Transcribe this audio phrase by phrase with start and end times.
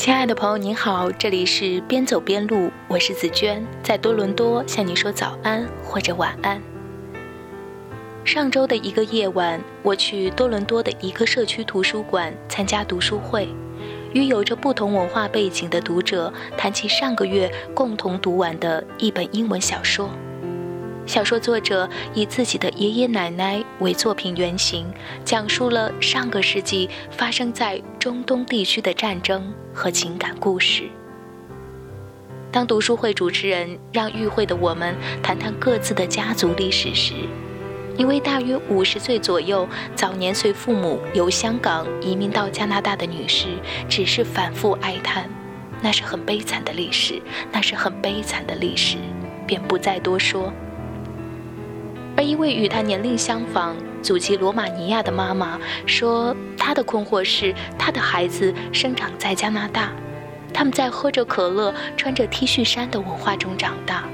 [0.00, 6.58] 亲爱的朋友，您好，这里是边走边录，我是紫娟，在多伦多向你说早安或者晚安。
[8.24, 13.46] 上周的一个夜晚，我去多伦多的一个社区图书馆参加读书会，
[14.14, 20.08] 与有着不同文化背景的读者谈起上个月共同读完的一本英文小说。
[21.10, 24.86] 小说作者以自己的爷爷奶奶为作品原型，
[25.24, 30.84] 讲述了上个世纪发生在中东地区的战争和情感故事。
[32.52, 37.12] 当读书会主持人让与会的我们谈谈各自的家族历史时，
[37.96, 43.48] 一位大约五十岁左右、早年随父母由香港移民到加拿大的女士，
[43.88, 45.28] 只是反复哀叹
[45.82, 48.96] ：“那是很悲惨的历史，那是很悲惨的历史。”
[49.44, 50.52] 便不再多说。
[52.20, 59.90] 而一位与他年龄相仿、祖籍罗马尼亚的妈妈说：“她的困惑是，她的孩子生长在加拿大，
[60.52, 64.06] 他们在喝着可乐、穿着 T 恤衫的文化中长大，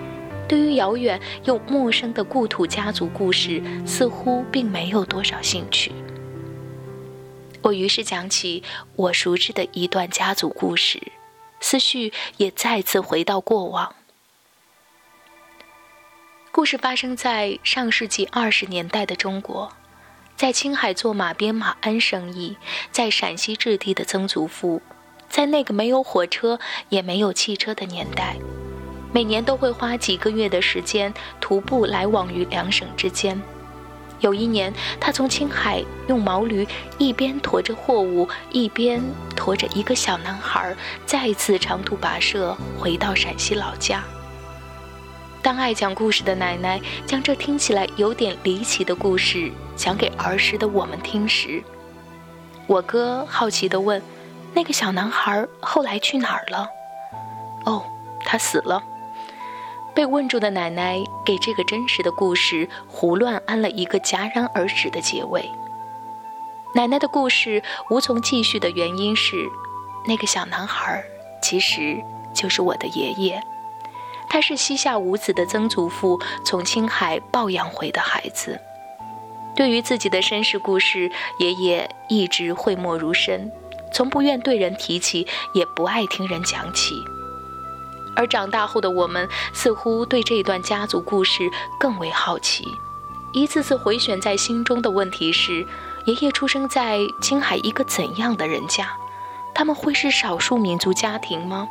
[0.47, 5.91] 对于遥远又陌生的故土家族故事，似乎并没有多少兴趣。”
[7.61, 8.63] 我于是讲起
[8.95, 11.03] 我熟知的一段家族故事，
[11.59, 13.93] 思绪也再次回到过往。
[16.57, 19.71] 故事发生在上世纪二十年代的中国，
[20.37, 22.57] 在青海做马鞭马鞍生意，
[22.91, 24.81] 在陕西置地的曾祖父，
[25.29, 28.37] 在那个没有火车也没有汽车的年代，
[29.13, 33.39] 每年都会花几个月的时间徒步来往于两省之间。
[34.21, 38.99] 有一年，他从青海用毛驴一边驮着货物，一边
[39.37, 44.03] 驮着一个小男孩，再次长途跋涉回到陕西老家。
[45.47, 51.63] 当爱讲故事的奶奶将这听起来有点离奇的故事讲给儿时的我们听时，
[52.67, 54.03] 我哥好奇地问
[54.53, 56.69] ：“那个小男孩后来去哪儿了
[57.65, 57.81] ？”“哦，
[58.25, 58.83] 他死了。”
[59.95, 65.49] 被问住的奶奶给这个真实的故事胡乱安了一个戛然而止的结尾。
[66.75, 69.49] 奶奶的故事无从继续的原因是，
[70.09, 71.05] 那个小男孩
[71.41, 72.03] 其实
[72.35, 73.41] 就是我的爷爷。
[74.29, 78.61] 他是膝下无子的曾祖父从青海抱养回的孩子。
[79.55, 83.51] 对于自己的身世故事，爷爷一直讳莫如深，
[83.93, 86.95] 从不愿对人提起，也不爱听人讲起。
[88.15, 92.67] 而长大后的我们，似乎对这段家族故事更为好奇，
[93.33, 95.67] 一次次回旋在心中的问题是：
[96.05, 98.89] 爷爷出生在青海一个怎样的人家？
[99.55, 101.67] 他们会是少数民族家庭吗？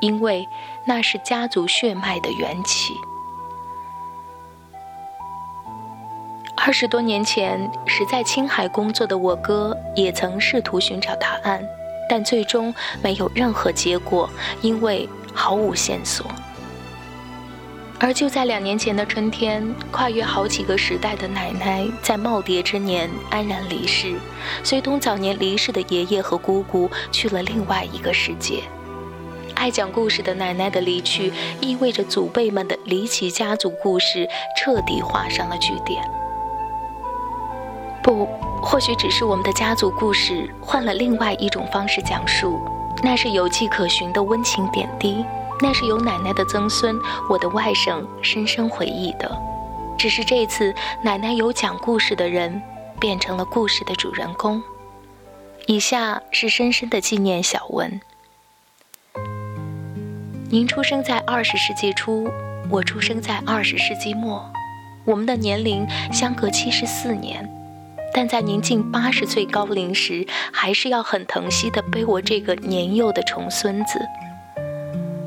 [0.00, 0.48] 因为
[0.84, 2.94] 那是家族血脉的缘起。
[6.56, 11.66] 二十多年前，时在青海工作的我哥也曾试图寻找答案，
[12.08, 14.28] 但最终没有任何结果，
[14.60, 16.26] 因为毫无线索。
[17.98, 24.14] 而就在两年前的春天，跨越好几个时代的奶奶在耄耋之年安然离世，
[24.62, 28.62] 随同早年离世的爷爷和姑姑去了另外一个世界。
[29.60, 34.26] 爱讲故事的奶奶的离去，意味着祖辈们的离奇家族故事
[34.56, 36.02] 彻底画上了句点。
[38.02, 38.26] 不，
[38.62, 42.58] 或许只是我们的家族故事换了另外一种方式讲述，
[43.02, 45.22] 那是有迹可循的温情点滴，
[45.60, 46.98] 那是由奶奶的曾孙，
[47.28, 49.30] 我的外甥深深回忆的。
[49.98, 52.62] 只是这次，奶奶由讲故事的人
[52.98, 54.62] 变成了故事的主人公。
[55.66, 58.00] 以下是深深的纪念小文。
[60.52, 62.28] 您出生在二十世纪初，
[62.68, 64.50] 我出生在二十世纪末，
[65.04, 67.48] 我们的年龄相隔七十四年，
[68.12, 74.00] 但在您近八十岁高龄时，还是要很疼惜地背我这个年幼的重孙子。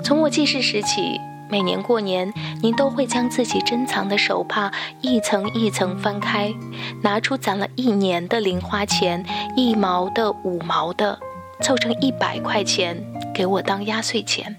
[0.04, 1.18] 从我记事时起，
[1.50, 2.30] 每年过年，
[2.62, 6.54] 您都会将自己珍藏的手帕一层一层翻开，
[7.02, 11.18] 拿出攒了一年的零花钱，一毛的、五毛的，
[11.62, 13.02] 凑成一百块钱，
[13.34, 14.58] 给我当压岁钱。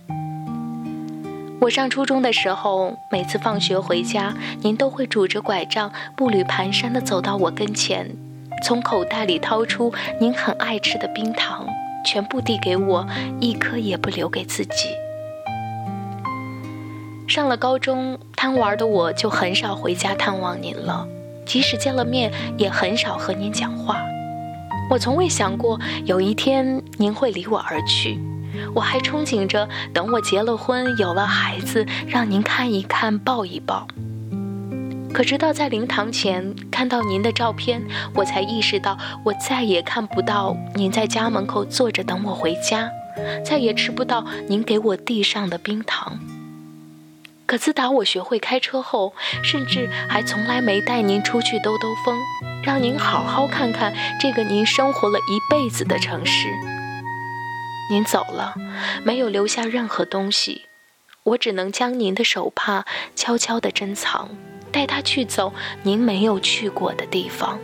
[1.64, 8.14] 我上初中的时候，每次放学回家，您都会拄着拐杖，步履蹒跚地走到我跟前，
[8.62, 9.90] 从口袋里掏出
[10.20, 11.66] 您很爱吃的冰糖，
[12.05, 13.06] 全部递给我，
[13.40, 14.90] 一颗也不留给自己。
[17.26, 21.08] 上了高中，贪玩的我就很少回家探望您了，
[21.46, 24.02] 即使见了面，也很少和您讲话。
[24.90, 28.20] 我从未想过有一天您会离我而去。
[28.75, 33.87] 我还憧憬着，等我结了婚，有了孩子，让您看一看，抱一抱。
[35.12, 37.81] 可直到在灵堂前看到您的照片，
[38.15, 42.91] 我才意识到，我再也看不到您在家门口坐着等我回家，
[43.45, 46.19] 再也吃不到您给我递上的冰糖。
[47.47, 49.12] 可自打我学会开车后，
[49.45, 52.19] 甚至还从来没带您出去兜兜风，
[52.65, 56.49] 让您好好看看这个您生活了一辈子的城市。
[57.90, 58.54] 您走了，
[59.04, 60.62] 没有留下任何东西，
[61.22, 64.31] 我只能将您的手帕悄悄地珍藏，
[64.72, 65.52] 带它去走
[65.82, 67.58] 您没有去过的地方。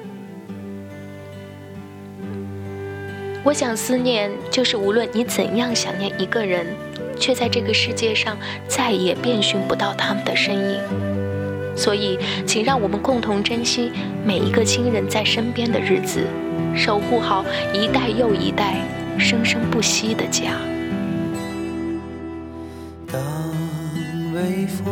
[3.42, 6.66] 我想，思念就是无论你怎样想念一个人，
[7.18, 8.36] 却在这个世界上
[8.68, 10.80] 再也遍寻不到他们的身影。
[11.74, 13.90] 所以，请让我们共同珍惜
[14.22, 16.26] 每一个亲人在身边的日子，
[16.76, 18.76] 守护好一代又一代
[19.18, 20.52] 生生不息的家。
[23.06, 23.20] 当
[24.34, 24.86] 微风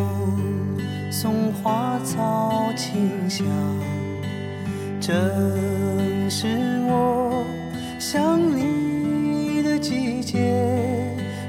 [1.11, 3.47] 送花草清香，
[5.01, 5.15] 正
[6.31, 6.47] 是
[6.87, 7.45] 我。
[7.99, 10.39] 想你的季节，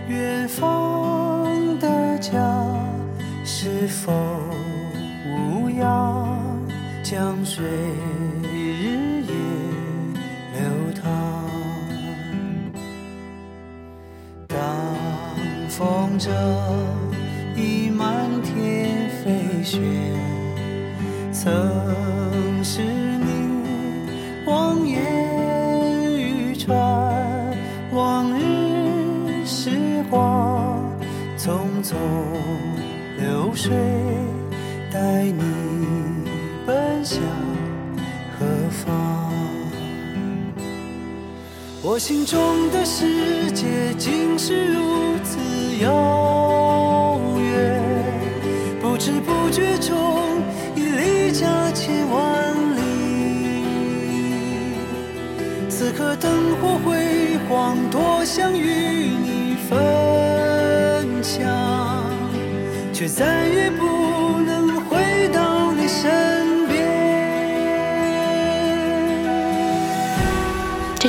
[0.08, 1.46] 远方
[1.80, 2.40] 的家
[3.46, 4.12] 是否
[5.26, 6.28] 无恙？
[7.02, 7.66] 江水
[19.70, 19.78] 雪，
[21.32, 21.52] 曾
[22.64, 23.28] 是你
[24.48, 25.00] 望眼
[26.18, 26.76] 欲穿，
[27.92, 29.70] 往日时
[30.10, 30.84] 光。
[31.38, 31.60] 匆
[33.20, 33.72] 流水，
[34.92, 35.44] 带你
[36.66, 37.22] 奔向
[38.40, 39.32] 何方？
[41.84, 45.38] 我心中的世界竟是如此
[45.84, 46.39] 遥
[49.60, 50.42] 雨中
[50.76, 52.80] 已离家千万里。
[55.70, 59.78] 此刻灯火辉煌，多想与你分
[61.22, 61.48] 享。
[62.94, 64.59] 却再也不能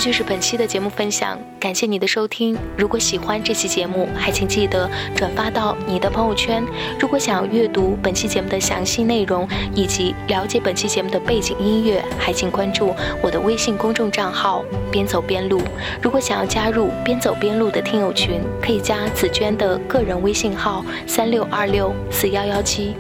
[0.01, 2.57] 这就是本期的节目分享，感谢你的收听。
[2.75, 6.65] 如果喜欢这期节目，还请记得转发到你的朋友圈。
[6.99, 15.61] 如果想要阅读本期节目的详细内容以及了解本期节目的背景音乐，还请关注我的微信公众账号“边走边录”。
[16.01, 22.95] 如果想要加入“边走边录”的听友群，可以加紫娟的个人微信号：三六二六四幺幺七。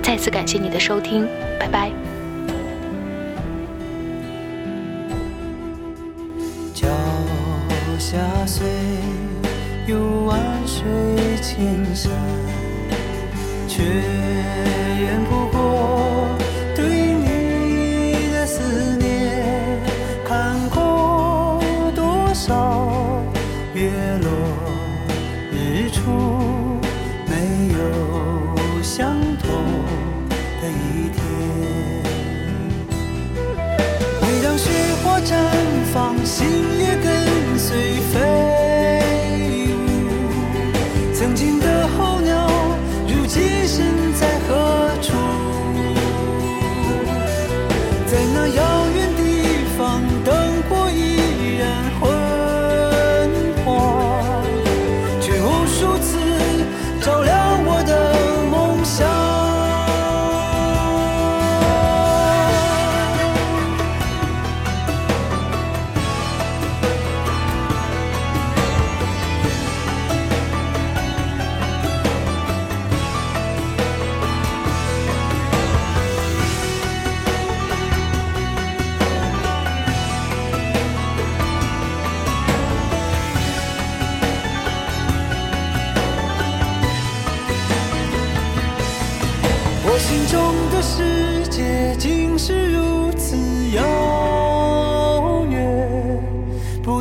[0.00, 1.26] 再次感谢你的收听，
[1.58, 2.15] 拜拜。
[8.08, 8.16] 下
[8.46, 8.64] 岁
[9.88, 10.86] 有万水
[11.42, 12.12] 千山，
[13.66, 16.28] 却远不过
[16.76, 19.82] 对你的思念。
[20.24, 21.60] 看过
[21.96, 23.20] 多少
[23.74, 23.90] 月
[24.22, 24.30] 落
[25.50, 26.78] 日出，
[27.26, 27.34] 没
[27.74, 29.50] 有相同
[30.62, 31.18] 的一天。
[34.22, 34.70] 每当雪
[35.02, 35.34] 花绽
[35.92, 36.46] 放，心
[41.26, 41.65] 曾经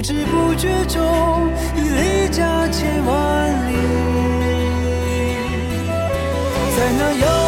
[0.06, 3.74] 不知不觉中已离家千万里。
[6.78, 7.45] 在那遥